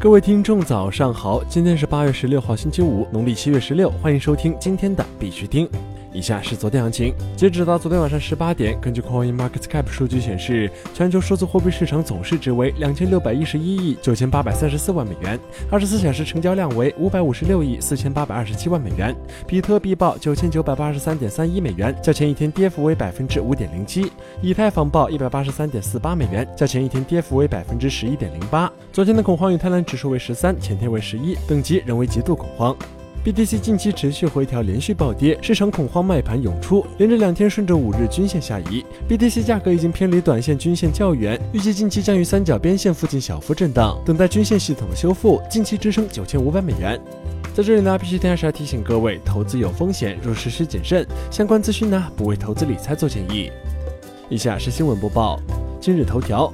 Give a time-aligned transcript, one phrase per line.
[0.00, 1.44] 各位听众，早上好！
[1.44, 3.90] 今天是八月十六号，星期五，农历七月十六。
[4.02, 5.68] 欢迎收听今天的必须听。
[6.12, 15.38] 以下是昨天行情，截止到昨天晚上十八点，根据 Coin Market Cap 数据显示，全球数字货币市场总市值为两千六百一十一亿九千八百三十四万美元，
[15.70, 19.14] 二十四小时成交量为五百五十六亿四千八百二十七万美元。
[19.46, 24.10] 比特币报九千九百八十三点三一美元，较前一天跌幅为百分之五点零七。
[24.42, 28.70] 以太坊报一百八十三点四八美元，较前一天跌幅为百分之十一点零八。
[28.92, 32.76] 昨天的恐慌与贪婪指数为十三，前天为十一，等级仍为极度恐慌。
[33.22, 46.98] BTC 近期持续回调，连续暴跌，市场恐慌卖盘涌出，连着两天顺着五日均线下移，BTC 价格已经偏离短线均线较远，预计近期将于三角边线附近小幅震荡，等待均线系统的修复，近期支撑九千五百美元。
[47.52, 53.52] 在这里呢，必须还是要提醒各位，投资有风险，入市需谨慎，相关资讯呢不为投资理财做建议。
[54.30, 55.38] 以下是新闻播报，
[55.78, 56.50] 今日头条，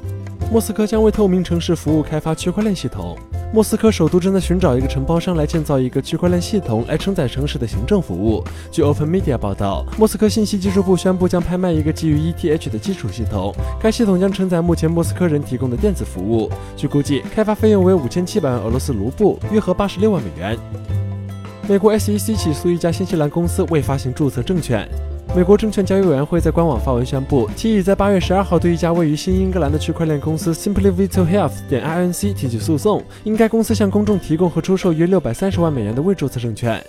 [0.50, 3.16] 莫斯科将为透明城市服务开发区块链系统。
[3.56, 8.44] 莫斯科首都正在寻找一个承包商来建造一个区块链系统，来承载城市的行政服务。
[8.70, 16.50] 据 Open Media 报道，莫斯科信息技术部宣布将拍卖一个基于 ETH 的基础系统，该系统将承载目前莫斯科人提供的电子服务。
[16.76, 20.54] 据估计，开发费用为五千七百万俄罗斯卢布，约合八十六万美元。
[21.66, 24.86] 美国 SEC 起诉一家新西兰公司未发行注册证券。
[25.34, 36.82] 美国证券交易委员会在官网发文宣布，其已在八月十二号对一家位于新英格兰的区块链公司 Simply Vital Health 点 Inc 提起诉讼，因该公司向公众提供和出售约六百三十万美元的未注册证券。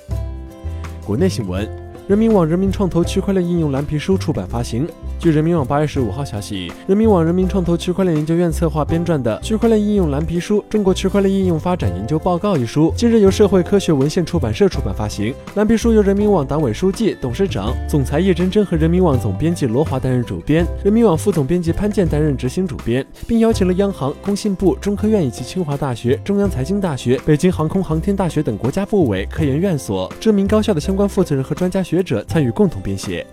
[1.05, 1.67] 国内新闻：
[2.07, 4.87] 人民网人民创投区块链应用蓝皮书出版发行。
[5.19, 15.33] 据人民网八月十五号消息，人民网人民创投区块链研究院策划编撰的《区块链应用蓝皮书：中国区块链应用发展研究报告》一书，近日由社会科学文献出版社出版发行。
[15.55, 33.25] 蓝皮书由人民网党委书记、董事长、总裁叶真真和人民网总编辑罗华担任主编，人民网副总编辑潘健担任执行主编，并邀请了央行、工信部、中科院以及清华大学、中央财经大学、北京航空航天大学等国家部委、科研院所、知名高校的相关负责人和专家学者参与共同编写。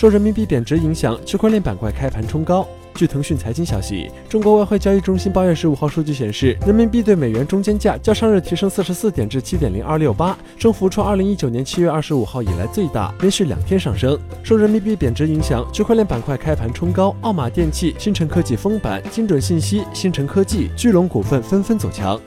[0.00, 2.66] 受人民币贬值影响，区块链板块开盘冲高。
[2.94, 14.18] 据腾讯财经消息，中国外汇交易中心八月十五号数据显示，人民币对美元中间价较上日提升四十四点至七点零二六八，升幅创二零一九年七月二十五号以来最大，连续两天上升。
[14.42, 22.18] 受人民币贬值影响，区块链板块开盘冲高，奥马电器、新城科技封板、精准信息、新城科技、巨龙股份纷纷走强。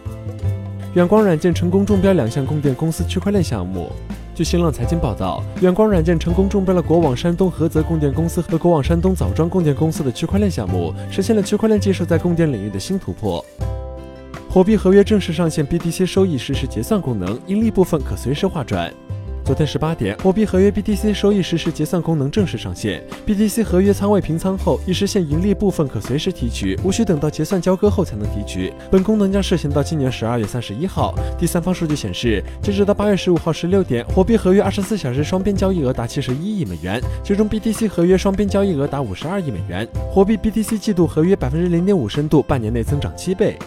[0.93, 3.91] 远光软件成功中标两项供电公司区块链项目。
[4.35, 13.45] 据新浪财经报道，远光软件成功中标了国网山东菏泽供电公司和国网山东枣庄供电公司的区块链项目，实现了区块链技术在供电领域的新突破。
[14.49, 18.91] 火币合约正式上线 BTC 收益实时结算功能，盈利部分可随时划转。
[19.45, 23.03] 昨天十八点，货币合约 BTC 收益实时结算功能正式上线。
[23.27, 28.73] BTC 合约仓位平仓后，已实现盈利部分可随时提取，无需等到结算交割后才能提取。
[28.89, 31.13] 本功能将试行到今年十二月三十一号。
[31.37, 39.85] 第三方数据显示，截止到八月十五号十六点，货币合约二十四小时双边交易额达七十一亿美元，其中 BTC 合约双边交易额达五十二亿美元。
[40.09, 43.57] 货币 BTC 季度合约百分之零点五深度，半年内增长七倍。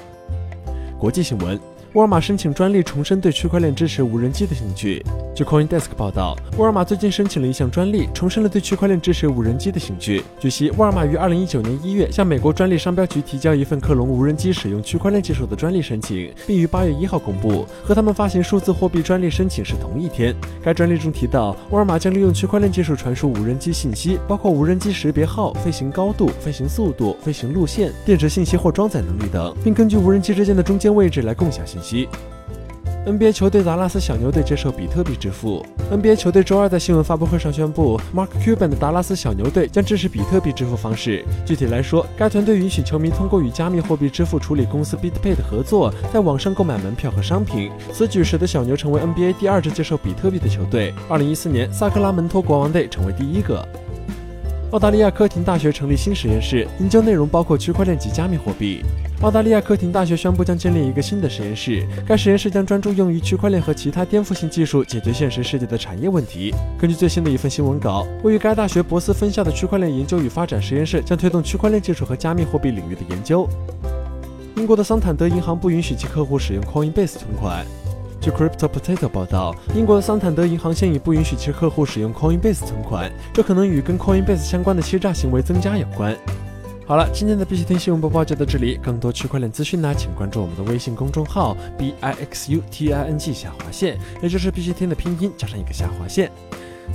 [0.98, 1.75] 国际新闻。
[1.96, 5.02] 沃尔玛申请专利，重申对区块链支持无人机的兴趣。
[5.34, 10.22] 据 CoinDesk 报道，沃尔玛最近申请了一项专利，重申了对区块链支持无人机的兴趣。
[10.38, 17.64] 据悉，沃尔玛于2019年1月向美国专利商标局提交一份克隆无人机使用区块链技术的专利申请，并于8月1号公布。
[17.82, 20.36] 和他们发行数字货币专利申请是同一天。
[20.62, 31.85] 该专利中提到，沃尔玛将利用区块链技术传输无人机信息，包括无人机识别号、飞行高度、飞行速度、飞行路线、电池信息或装载能力等， 并根据无人机之间的中间位置来共享信息。
[33.06, 35.64] NBA 球队达拉斯小牛队接受比特币支付。
[35.92, 41.24] NBA 球队周二在新闻发布会上宣布，Mark Cuban 的达拉斯小牛队将支持比特币支付方式。
[41.44, 47.70] 具体来说，该团队允许球迷通过与加密货币支付处理公司 BitPay 的合作，在网上购买门票和商品。
[47.92, 50.92] 此举使得小牛成为 NBA 第二支接受比特币的球队。
[51.08, 53.64] 2014年，萨克拉门托国王队成为第一个。
[54.72, 58.82] 澳大利亚科廷大学成立新实验室，研究内容包括区块链及加密货币。
[59.22, 66.52] 澳大利亚科廷大学宣布将建立一个新的实验室，该实验室将专注用于区块链和其他颠覆性技术，解决现实世界的产业问题。
[66.76, 73.48] 根据最新的一份新闻稿，位于该大学博斯分校的区块链研究与发展实验室将推动区块链技术和加密货币领域的研究。
[74.56, 77.64] 英国的桑坦德银行不允许其客户使用 Coinbase 存款。
[78.26, 86.12] 据 Crypto Potato 报道，英国的桑坦德银行现已不允许其客户使用 Coinbase 存款，这可能与跟 Coinbase 相关的欺诈行为增加有关。
[86.88, 88.80] 好了，今天的必须听新闻播报就到这里。
[88.82, 96.28] 更多区块链资讯呢，请关注我们的微信公众号 b i x u t i n g 下划线，也就是必须听的拼音加上一个下划线。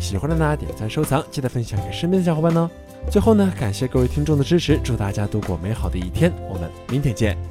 [0.01, 2.69] 喜欢的呢，点赞收藏，记得分享给身边的小伙伴哦。
[3.09, 7.50] 最后呢，感谢各位听众的支持，祝大家度过美好的一天，我们明天见。